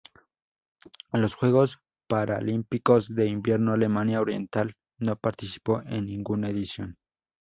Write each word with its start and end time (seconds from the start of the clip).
En 1.13 1.21
los 1.21 1.35
Juegos 1.35 1.77
Paralímpicos 2.07 3.13
de 3.13 3.27
Invierno 3.27 3.73
Alemania 3.73 4.19
Oriental 4.19 4.75
no 4.97 5.15
participó 5.15 5.83
en 5.85 6.07
ninguna 6.07 6.49
edición. 6.49 6.97